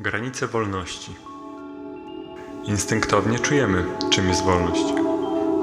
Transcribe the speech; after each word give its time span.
Granice 0.00 0.46
wolności. 0.46 1.14
Instynktownie 2.64 3.38
czujemy, 3.38 3.84
czym 4.10 4.28
jest 4.28 4.44
wolność. 4.44 4.84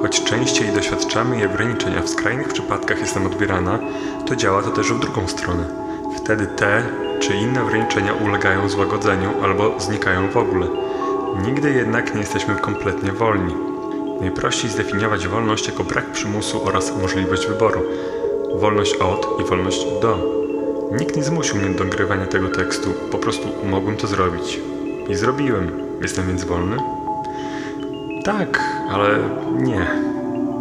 Choć 0.02 0.24
częściej 0.24 0.74
doświadczamy 0.74 1.38
jej 1.38 1.46
ograniczenia, 1.46 2.02
w 2.02 2.10
skrajnych 2.10 2.48
przypadkach 2.48 3.00
jest 3.00 3.16
nam 3.16 3.26
odbierana, 3.26 3.80
to 4.26 4.36
działa 4.36 4.64
to 4.64 4.70
też 4.72 4.94
w 4.94 5.00
drugą 5.00 5.28
stronę. 5.28 5.70
Wtedy 6.18 6.48
te 6.48 6.84
czy 7.20 7.36
inne 7.36 7.64
ograniczenia 7.64 8.14
ulegają 8.14 8.70
złagodzeniu 8.70 9.44
albo 9.44 9.80
znikają 9.80 10.32
w 10.32 10.38
ogóle. 10.38 10.68
Nigdy 11.46 11.74
jednak 11.74 12.14
nie 12.14 12.22
jesteśmy 12.22 12.56
kompletnie 12.56 13.12
wolni. 13.12 13.56
Najprościej 14.22 14.70
zdefiniować 14.70 15.28
wolność 15.28 15.68
jako 15.68 15.84
brak 15.84 16.12
przymusu 16.12 16.68
oraz 16.68 16.98
możliwość 17.02 17.48
wyboru. 17.48 17.82
Wolność 18.56 18.96
od 18.96 19.42
i 19.42 19.44
wolność 19.44 19.86
do. 20.02 20.45
Nikt 20.92 21.16
nie 21.16 21.24
zmusił 21.24 21.56
mnie 21.56 21.70
do 21.70 21.84
nagrywania 21.84 22.26
tego 22.28 22.50
tekstu, 22.50 22.94
po 23.12 23.18
prostu 23.18 23.48
mogłem 23.64 23.98
to 23.98 24.08
zrobić. 24.08 24.60
I 25.10 25.16
zrobiłem. 25.16 25.72
Jestem 26.02 26.28
więc 26.28 26.44
wolny? 26.44 26.78
Tak, 28.24 28.60
ale 28.90 29.20
nie. 29.58 29.88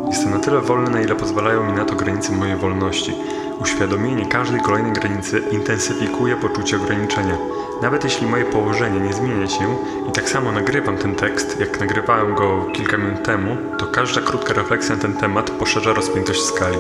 Jestem 0.07 0.31
na 0.31 0.39
tyle 0.39 0.61
wolny, 0.61 0.91
na 0.91 1.01
ile 1.01 1.15
pozwalają 1.15 1.65
mi 1.65 1.73
na 1.73 1.85
to 1.85 1.95
granice 1.95 2.33
mojej 2.33 2.57
wolności. 2.57 3.13
Uświadomienie 3.61 4.27
każdej 4.27 4.61
kolejnej 4.61 4.93
granicy 4.93 5.43
intensyfikuje 5.51 6.37
poczucie 6.37 6.77
ograniczenia. 6.77 7.37
Nawet 7.83 8.05
jeśli 8.05 8.27
moje 8.27 8.45
położenie 8.45 9.01
nie 9.01 9.13
zmienia 9.13 9.49
się 9.49 9.77
i 10.09 10.13
tak 10.13 10.29
samo 10.29 10.53
nagrywam 10.53 10.97
ten 10.97 11.15
tekst, 11.15 11.61
jak 11.61 11.81
nagrywałem 11.81 12.35
go 12.35 12.67
kilka 12.73 12.97
minut 12.97 13.23
temu, 13.23 13.57
to 13.79 13.87
każda 13.87 14.21
krótka 14.21 14.55
refleksja 14.55 14.97
na 14.97 15.03
ten 15.03 15.13
temat 15.13 15.51
poszerza 15.51 15.93
rozpiętość 15.93 16.43
skali. 16.43 16.79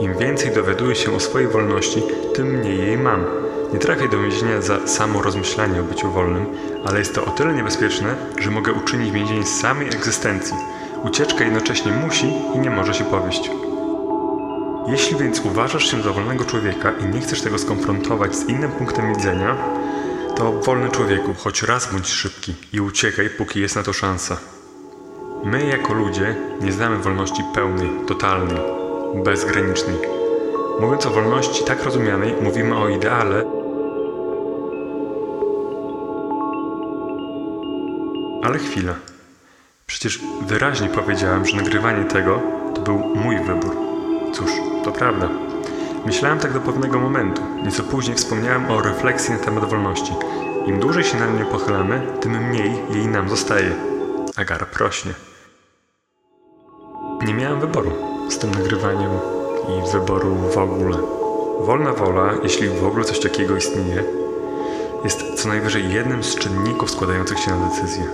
Im 0.00 0.18
więcej 0.18 0.54
dowiaduję 0.54 0.94
się 0.94 1.14
o 1.14 1.20
swojej 1.20 1.48
wolności, 1.48 2.02
tym 2.34 2.46
mniej 2.46 2.78
jej 2.78 2.98
mam. 2.98 3.24
Nie 3.72 3.78
trafię 3.78 4.08
do 4.08 4.22
więzienia 4.22 4.62
za 4.62 4.86
samo 4.86 5.22
rozmyślanie 5.22 5.80
o 5.80 5.84
byciu 5.84 6.10
wolnym, 6.10 6.46
ale 6.84 6.98
jest 6.98 7.14
to 7.14 7.24
o 7.24 7.30
tyle 7.30 7.54
niebezpieczne, 7.54 8.14
że 8.38 8.50
mogę 8.50 8.72
uczynić 8.72 9.10
więzienie 9.10 9.44
z 9.44 9.60
samej 9.60 9.86
egzystencji. 9.86 10.56
Ucieczka 11.04 11.44
jednocześnie 11.44 11.92
musi 11.92 12.32
i 12.54 12.58
nie 12.58 12.70
może 12.70 12.94
się 12.94 13.04
powieść. 13.04 13.50
Jeśli 14.88 15.16
więc 15.16 15.40
uważasz 15.40 15.90
się 15.90 16.02
za 16.02 16.12
wolnego 16.12 16.44
człowieka 16.44 16.92
i 16.92 17.14
nie 17.14 17.20
chcesz 17.20 17.42
tego 17.42 17.58
skonfrontować 17.58 18.36
z 18.36 18.48
innym 18.48 18.72
punktem 18.72 19.14
widzenia, 19.14 19.56
to 20.36 20.52
wolny 20.52 20.88
człowieku, 20.88 21.34
choć 21.38 21.62
raz 21.62 21.92
bądź 21.92 22.08
szybki 22.08 22.54
i 22.72 22.80
uciekaj, 22.80 23.30
póki 23.30 23.60
jest 23.60 23.76
na 23.76 23.82
to 23.82 23.92
szansa. 23.92 24.36
My 25.44 25.66
jako 25.66 25.94
ludzie 25.94 26.36
nie 26.60 26.72
znamy 26.72 26.98
wolności 26.98 27.42
pełnej, 27.54 27.90
totalnej, 28.06 28.58
bezgranicznej. 29.24 29.96
Mówiąc 30.80 31.06
o 31.06 31.10
wolności 31.10 31.64
tak 31.64 31.84
rozumianej, 31.84 32.34
mówimy 32.42 32.76
o 32.76 32.88
ideale, 32.88 33.44
ale 38.42 38.58
chwila. 38.58 38.94
Przecież 39.86 40.20
wyraźnie 40.46 40.88
powiedziałem, 40.88 41.46
że 41.46 41.56
nagrywanie 41.56 42.04
tego 42.04 42.40
to 42.74 42.80
był 42.80 42.98
mój 42.98 43.38
wybór. 43.38 43.76
Cóż, 44.32 44.50
to 44.84 44.92
prawda. 44.92 45.28
Myślałem 46.06 46.38
tak 46.38 46.52
do 46.52 46.60
pewnego 46.60 47.00
momentu. 47.00 47.42
Nieco 47.64 47.82
później 47.82 48.16
wspomniałem 48.16 48.70
o 48.70 48.80
refleksji 48.80 49.34
na 49.34 49.40
temat 49.40 49.64
wolności. 49.64 50.12
Im 50.66 50.80
dłużej 50.80 51.04
się 51.04 51.18
na 51.18 51.26
mnie 51.26 51.44
pochylamy, 51.44 52.02
tym 52.20 52.48
mniej 52.48 52.72
jej 52.90 53.06
nam 53.06 53.28
zostaje. 53.28 53.72
Agar 54.36 54.66
prośnie. 54.66 55.12
Nie 57.26 57.34
miałem 57.34 57.60
wyboru 57.60 57.92
z 58.28 58.38
tym 58.38 58.50
nagrywaniem 58.50 59.10
i 59.68 59.92
wyboru 59.92 60.36
w 60.54 60.58
ogóle. 60.58 60.96
Wolna 61.60 61.92
wola, 61.92 62.32
jeśli 62.42 62.68
w 62.68 62.84
ogóle 62.84 63.04
coś 63.04 63.20
takiego 63.20 63.56
istnieje, 63.56 64.04
jest 65.04 65.34
co 65.34 65.48
najwyżej 65.48 65.92
jednym 65.92 66.24
z 66.24 66.34
czynników 66.34 66.90
składających 66.90 67.38
się 67.38 67.50
na 67.50 67.68
decyzję. 67.68 68.04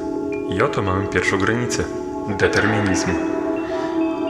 I 0.48 0.62
oto 0.62 0.82
mamy 0.82 1.06
pierwszą 1.06 1.38
granicę 1.38 1.84
determinizmu. 2.28 3.14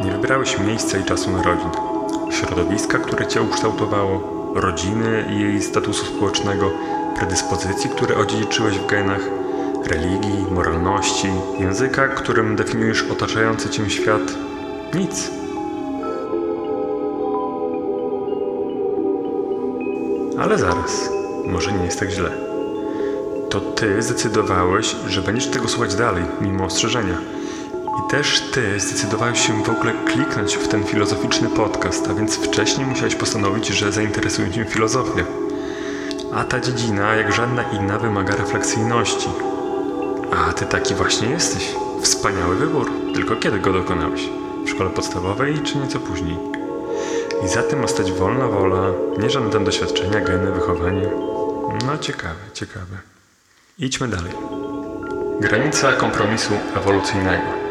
Nie 0.05 0.12
wybrałeś 0.12 0.59
miejsca 0.59 0.98
i 0.98 1.05
czasu 1.05 1.31
narodzin, 1.31 1.71
środowiska, 2.36 2.98
które 2.98 3.26
cię 3.26 3.42
ukształtowało, 3.42 4.36
rodziny 4.54 5.24
i 5.30 5.41
jej 5.41 5.62
statusu 5.62 6.06
społecznego, 6.06 6.70
predyspozycji, 7.16 7.91
które 7.91 8.16
odziedziczyłeś 8.16 8.78
w 8.78 8.86
genach, 8.86 9.20
religii, 9.86 10.47
moralności, 10.50 11.28
języka, 11.58 12.08
którym 12.08 12.56
definiujesz 12.56 13.02
otaczający 13.02 13.70
cię 13.70 13.91
świat. 13.91 14.22
Nic. 14.94 15.30
Ale 20.38 20.58
zaraz, 20.58 21.10
może 21.47 21.72
nie 21.72 21.84
jest 21.84 22.00
tak 22.00 22.10
źle. 22.10 22.30
To 23.50 23.60
ty 23.60 24.03
zdecydowałeś, 24.03 24.97
że 25.08 25.22
będziesz 25.22 25.50
tego 25.50 25.68
słuchać 25.68 25.94
dalej, 25.94 26.24
mimo 26.41 26.64
ostrzeżenia. 26.64 27.35
I 27.99 28.11
też 28.11 28.41
ty 28.41 28.81
zdecydowałeś 28.81 29.47
się 29.47 29.62
w 29.62 29.69
ogóle 29.71 29.93
kliknąć 30.05 30.57
w 30.57 30.69
ten 30.69 30.84
filozoficzny 30.84 31.49
podcast, 31.49 32.09
a 32.11 32.15
więc 32.15 32.37
wcześniej 32.37 32.87
musiałeś 32.87 33.15
postanowić, 33.15 33.67
że 33.67 33.93
zainteresuje 33.93 34.51
cię 34.51 34.65
filozofia. 34.65 35.25
A 36.34 36.45
ta 36.45 36.61
dziedzina, 36.61 37.15
jak 37.15 37.33
żadna 37.33 37.62
inna, 37.62 37.99
wymaga 37.99 38.37
refleksyjności. 38.37 39.29
A 40.33 40.53
ty 40.53 40.67
taki 40.67 40.95
właśnie 40.95 41.29
jesteś. 41.29 41.75
Wspaniały 42.03 42.57
wybór. 42.57 42.91
Tylko 43.15 43.37
kiedy 43.37 43.59
go 43.59 43.73
dokonałeś? 43.73 44.28
W 44.65 44.71
szkole 44.71 44.91
podstawowej 44.91 45.59
czy 45.59 45.78
nieco 45.78 46.01
później? 46.01 46.39
I 47.45 47.49
za 47.49 47.63
tym 47.63 47.81
ma 47.81 47.89
stać 47.89 48.13
wolna 48.13 48.49
wola, 48.49 48.93
nie 49.19 49.31
żadne 49.31 49.65
doświadczenia, 49.65 50.21
geny, 50.21 50.53
wychowanie. 50.53 51.09
No 51.87 51.99
ciekawe, 51.99 52.41
ciekawe. 52.53 52.97
Idźmy 53.78 54.09
dalej. 54.09 54.33
Granica 55.41 55.93
kompromisu 55.93 56.53
ewolucyjnego. 56.77 57.66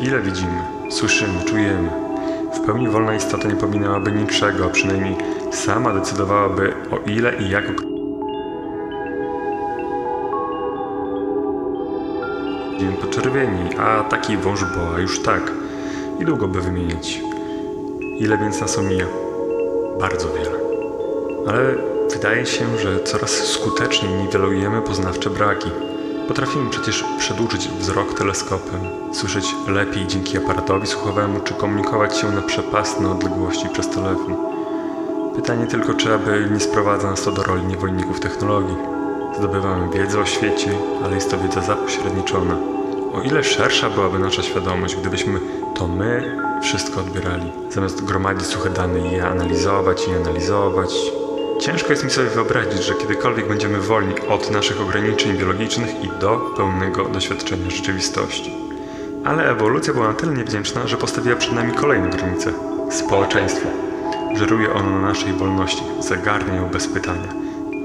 Ile 0.00 0.20
widzimy, 0.20 0.62
słyszymy, 0.90 1.44
czujemy. 1.44 1.90
W 2.54 2.60
pełni 2.60 2.88
wolna 2.88 3.14
istota 3.14 3.48
nie 3.48 3.56
pominałaby 3.56 4.12
niczego, 4.12 4.64
a 4.64 4.68
przynajmniej 4.68 5.16
sama 5.52 5.94
decydowałaby 5.94 6.72
o 6.90 7.10
ile 7.10 7.36
i 7.36 7.50
jak 7.50 7.64
Dzień 12.78 12.92
poczerwieni, 12.92 13.76
a 13.78 14.04
taki 14.04 14.36
wąż 14.36 14.64
boa 14.64 14.98
już 14.98 15.22
tak. 15.22 15.52
I 16.20 16.24
długo 16.24 16.48
by 16.48 16.60
wymienić. 16.60 17.20
Ile 18.18 18.38
więc 18.38 18.60
nas 18.60 18.78
omija? 18.78 19.06
Bardzo 20.00 20.28
wiele. 20.28 20.58
Ale 21.48 21.74
wydaje 22.12 22.46
się, 22.46 22.78
że 22.78 23.00
coraz 23.04 23.30
skuteczniej 23.30 24.12
niwelujemy 24.14 24.82
poznawcze 24.82 25.30
braki. 25.30 25.70
Potrafimy 26.28 26.70
przecież 26.70 27.04
przedłużyć 27.18 27.68
wzrok 27.68 28.18
teleskopem, 28.18 28.80
słyszeć 29.12 29.54
lepiej 29.68 30.06
dzięki 30.06 30.38
aparatowi 30.38 30.86
słuchowemu, 30.86 31.40
czy 31.40 31.54
komunikować 31.54 32.18
się 32.18 32.30
na 32.30 32.42
przepastne 32.42 33.10
odległości 33.10 33.68
przez 33.68 33.88
telefon. 33.88 34.36
Pytanie 35.36 35.66
tylko, 35.66 35.94
czy 35.94 36.14
aby 36.14 36.48
nie 36.52 36.60
sprowadza 36.60 37.10
nas 37.10 37.22
to 37.22 37.32
do 37.32 37.42
roli 37.42 37.66
niewolników 37.66 38.20
technologii. 38.20 38.76
Zdobywamy 39.38 39.92
wiedzę 39.92 40.20
o 40.20 40.26
świecie, 40.26 40.70
ale 41.04 41.14
jest 41.14 41.30
to 41.30 41.38
wiedza 41.38 41.60
zapośredniczona. 41.60 42.56
O 43.14 43.22
ile 43.22 43.44
szersza 43.44 43.90
byłaby 43.90 44.18
nasza 44.18 44.42
świadomość, 44.42 44.96
gdybyśmy 44.96 45.40
to 45.74 45.88
my 45.88 46.36
wszystko 46.62 47.00
odbierali, 47.00 47.52
zamiast 47.70 48.04
gromadzić 48.04 48.46
suche 48.46 48.70
dane 48.70 48.98
i 49.00 49.12
je 49.12 49.26
analizować 49.26 50.08
i 50.08 50.12
analizować. 50.14 51.17
Ciężko 51.58 51.90
jest 51.90 52.04
mi 52.04 52.10
sobie 52.10 52.28
wyobrazić, 52.28 52.84
że 52.84 52.94
kiedykolwiek 52.94 53.48
będziemy 53.48 53.80
wolni 53.80 54.14
od 54.28 54.50
naszych 54.50 54.80
ograniczeń 54.80 55.38
biologicznych 55.38 56.04
i 56.04 56.08
do 56.20 56.36
pełnego 56.56 57.04
doświadczenia 57.04 57.70
rzeczywistości. 57.70 58.56
Ale 59.24 59.50
ewolucja 59.50 59.94
była 59.94 60.08
na 60.08 60.14
tyle 60.14 60.32
niewdzięczna, 60.32 60.86
że 60.86 60.96
postawiła 60.96 61.36
przed 61.36 61.52
nami 61.52 61.72
kolejną 61.72 62.10
granicę 62.10 62.52
społeczeństwo. 62.90 63.68
Żeruje 64.34 64.74
ono 64.74 64.90
na 64.90 65.08
naszej 65.08 65.32
wolności, 65.32 65.82
zagarnia 66.00 66.54
ją 66.54 66.68
bez 66.68 66.88
pytania, 66.88 67.28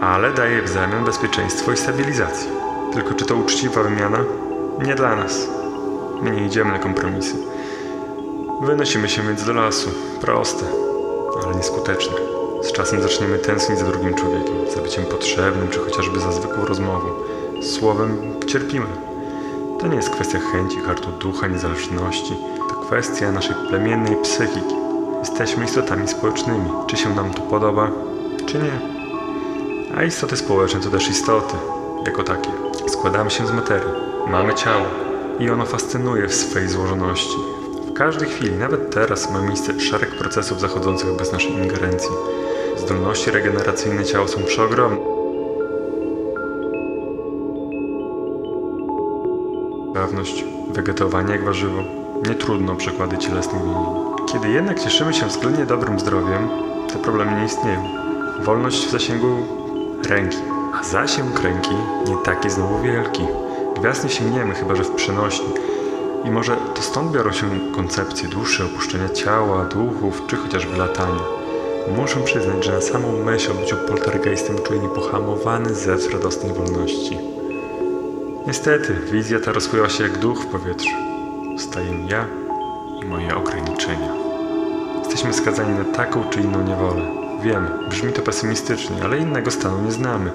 ale 0.02 0.34
daje 0.34 0.62
w 0.62 0.70
zamian 0.70 1.06
bezpieczeństwo 1.06 1.72
i 1.72 1.78
stabilizację. 1.78 2.52
Tylko 2.94 3.14
czy 3.14 3.26
to 3.26 3.36
uczciwa 3.36 3.84
wymiana? 3.84 4.20
Nie 4.86 4.96
dla 4.96 5.16
nas. 5.16 5.48
My 6.22 6.32
nie 6.32 6.46
idziemy 6.46 6.72
na 6.72 6.80
kompromisy. 6.80 7.36
Wynosimy 8.62 9.10
się 9.10 9.22
więc 9.22 9.46
do 9.46 9.54
lasu. 9.54 9.90
Proste, 10.22 10.66
ale 11.44 11.56
nieskuteczne. 11.56 12.43
Z 12.64 12.72
czasem 12.72 13.02
zaczniemy 13.02 13.38
tęsknić 13.38 13.80
za 13.80 13.86
drugim 13.86 14.14
człowiekiem, 14.14 14.56
za 14.76 14.82
byciem 14.82 15.06
potrzebnym, 15.06 15.70
czy 15.70 15.80
chociażby 15.80 16.20
za 16.20 16.32
zwykłą 16.32 16.66
rozmową. 16.66 17.10
Słowem 17.62 18.18
cierpimy. 18.48 18.86
To 19.80 19.88
nie 19.88 19.96
jest 19.96 20.10
kwestia 20.10 20.40
chęci, 20.40 20.80
hartu 20.80 21.12
ducha, 21.12 21.48
niezależności. 21.48 22.36
To 22.70 22.76
kwestia 22.76 23.32
naszej 23.32 23.56
plemiennej 23.70 24.16
psychiki. 24.16 24.76
Jesteśmy 25.20 25.66
istotami 25.66 26.08
społecznymi. 26.08 26.70
Czy 26.88 26.98
się 26.98 27.16
nam 27.16 27.34
to 27.34 27.42
podoba, 27.42 27.92
czy 28.46 28.58
nie. 28.58 28.80
A 29.98 30.04
istoty 30.04 30.38
społeczne 30.38 30.80
to 30.80 30.90
też 30.90 31.10
istoty, 31.10 31.56
jako 32.06 32.24
takie. 32.24 32.50
Składamy 32.88 33.32
się 33.32 33.48
z 33.48 33.52
materii. 33.52 33.94
Mamy 34.28 34.54
ciało. 34.54 34.86
I 35.40 35.50
ono 35.50 35.66
fascynuje 35.66 36.28
w 36.28 36.34
swej 36.36 36.68
złożoności. 36.68 37.38
W 37.90 37.94
każdej 37.94 38.30
chwili, 38.30 38.52
nawet 38.52 38.94
teraz, 38.94 39.32
ma 39.32 39.42
miejsce 39.42 39.80
szereg 39.80 40.10
procesów 40.10 40.60
zachodzących 40.60 41.16
bez 41.16 41.32
naszej 41.32 41.52
ingerencji. 41.52 42.10
Zdolności 42.86 43.32
regeneracyjne 43.32 44.06
ciała 44.06 44.28
są 44.28 44.44
przeogromne. 44.44 44.98
Sprawność, 49.92 50.46
wegetowanie 50.72 51.32
jak 51.32 51.44
warzywo. 51.44 51.84
Nie 52.28 52.36
trudno 52.36 52.76
przekłady 52.76 53.18
cielesnych 53.18 53.62
więzień. 53.64 53.84
Kiedy 54.32 54.50
jednak 54.50 54.80
cieszymy 54.80 55.14
się 55.14 55.26
względnie 55.26 55.66
dobrym 55.66 56.00
zdrowiem, 56.00 56.50
te 56.94 57.00
problemy 57.00 57.40
nie 57.40 57.46
istnieją. 57.46 57.84
Wolność 58.42 58.88
w 58.88 58.92
zasięgu 58.92 59.38
ręki. 60.10 60.38
A 60.74 60.84
zasięg 60.84 61.40
ręki 61.40 61.76
nie 62.08 62.18
taki 62.18 62.50
znowu 62.50 62.82
wielki. 62.82 63.24
Gwiazd 63.76 64.04
nie 64.04 64.10
sięgniemy, 64.10 64.54
chyba 64.54 64.76
że 64.76 64.84
w 64.84 64.92
przenośni. 64.92 65.48
I 66.26 66.32
może 66.32 66.56
to 66.76 66.82
stąd 66.82 67.12
biorą 67.12 67.32
się 67.32 67.48
koncepcje 67.76 68.30
dłuższe 68.30 68.66
opuszczenia 68.66 69.10
ciała, 69.10 69.66
duchów, 69.66 70.22
czy 70.28 70.36
chociażby 70.36 70.78
latania. 70.78 71.43
Muszę 71.88 72.20
przyznać, 72.20 72.66
że 72.66 72.72
na 72.72 72.82
samą 72.82 73.24
myśl 73.26 73.52
o 73.52 73.56
byciu 73.56 73.76
poltergeistem 73.88 74.56
czuję 74.64 74.80
niepohamowany 74.80 75.76
zew 75.76 76.14
radosnej 76.14 76.54
wolności. 76.54 77.18
Niestety, 78.48 78.94
wizja 79.12 79.40
ta 79.40 79.52
rozpływa 79.52 79.90
się 79.90 80.04
jak 80.04 80.18
duch 80.18 80.40
w 80.42 80.46
powietrzu. 80.46 80.96
Staję 81.58 82.08
ja 82.08 82.26
i 83.02 83.06
moje 83.06 83.36
ograniczenia. 83.36 84.14
Jesteśmy 85.00 85.34
skazani 85.34 85.80
na 85.80 85.86
taką 85.86 86.30
czy 86.30 86.42
inną 86.42 86.64
niewolę. 86.64 87.02
Wiem, 87.42 87.68
brzmi 87.90 88.14
to 88.14 88.22
pesymistycznie, 88.22 89.04
ale 89.04 89.18
innego 89.18 89.52
stanu 89.52 89.82
nie 89.82 89.92
znamy. 89.92 90.32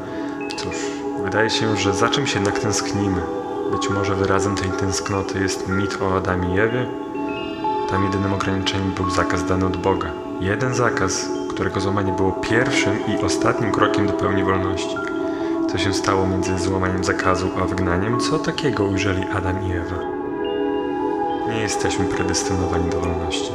Cóż, 0.57 0.77
wydaje 1.25 1.51
się, 1.51 1.77
że 1.77 1.95
za 1.95 2.09
czymś 2.09 2.35
jednak 2.35 2.59
tęsknimy. 2.59 3.21
Być 3.71 3.91
może 3.91 4.15
wyrazem 4.15 4.57
tej 4.57 4.71
tęsknoty 4.71 5.41
jest 5.41 5.69
mit 5.69 6.03
o 6.03 6.17
Adamie 6.17 6.55
i 6.55 6.61
Ewie? 6.61 6.87
Tam 7.91 8.05
jedynym 8.05 8.33
ograniczeniem 8.33 8.91
był 8.91 9.11
zakaz 9.11 9.45
dany 9.45 9.67
od 9.67 9.77
Boga. 9.77 10.11
Jeden 10.41 10.75
zakaz, 10.75 11.38
którego 11.59 11.81
złamanie 11.81 12.13
było 12.13 12.33
pierwszym 12.33 12.99
i 13.07 13.25
ostatnim 13.25 13.73
krokiem 13.73 14.07
do 14.07 14.13
pełni 14.13 14.45
wolności. 14.45 14.97
Co 15.71 15.79
się 15.79 15.95
stało 15.95 16.27
między 16.27 16.59
złamaniem 16.59 17.05
zakazu 17.05 17.51
a 17.63 17.65
wygnaniem? 17.65 18.21
Co 18.21 18.39
takiego 18.39 18.85
ujrzeli 18.85 19.23
Adam 19.33 19.63
i 19.63 19.73
Ewa? 19.73 19.97
Nie 21.49 21.61
jesteśmy 21.61 22.05
predestynowani 22.05 22.91
do 22.91 23.01
wolności, 23.01 23.53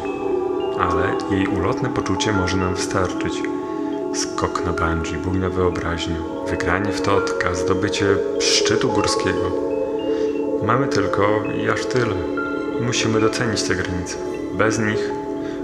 ale 0.79 1.35
jej 1.37 1.47
ulotne 1.47 1.89
poczucie 1.89 2.33
może 2.33 2.57
nam 2.57 2.75
wystarczyć. 2.75 3.33
Skok 4.13 4.65
na 4.65 4.71
bungee, 4.71 5.17
bujna 5.17 5.49
wyobraźnia, 5.49 6.17
wygranie 6.47 6.91
w 6.91 7.01
totka, 7.01 7.55
zdobycie 7.55 8.05
szczytu 8.39 8.89
górskiego. 8.89 9.51
Mamy 10.63 10.87
tylko 10.87 11.43
i 11.63 11.69
aż 11.69 11.85
tyle. 11.85 12.15
Musimy 12.81 13.19
docenić 13.19 13.63
te 13.63 13.75
granice. 13.75 14.17
Bez 14.53 14.79
nich 14.79 15.22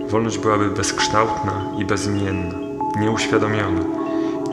wolność 0.10 0.38
byłaby 0.38 0.70
bezkształtna 0.70 1.72
i 1.78 1.86
bezimienna, 1.86 2.56
nieuświadomiona. 3.00 3.82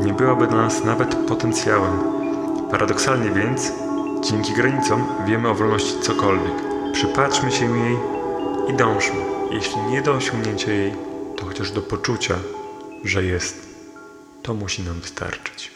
Nie 0.00 0.12
byłaby 0.12 0.46
dla 0.46 0.56
nas 0.56 0.84
nawet 0.84 1.14
potencjałem. 1.14 1.98
Paradoksalnie 2.70 3.30
więc, 3.30 3.72
dzięki 4.30 4.52
granicom 4.52 5.06
wiemy 5.26 5.48
o 5.48 5.54
wolności 5.54 6.00
cokolwiek. 6.00 6.54
Przypatrzmy 6.92 7.52
się 7.52 7.78
jej 7.78 7.96
i 8.68 8.74
dążmy. 8.74 9.20
Jeśli 9.50 9.82
nie 9.82 10.02
do 10.02 10.12
osiągnięcia 10.12 10.72
jej, 10.72 10.92
to 11.36 11.46
chociaż 11.46 11.70
do 11.70 11.82
poczucia, 11.82 12.34
że 13.04 13.22
jest. 13.22 13.66
To 14.42 14.54
musi 14.54 14.82
nam 14.82 15.00
wystarczyć. 15.00 15.75